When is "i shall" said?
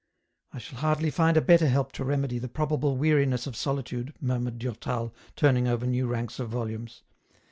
0.51-0.79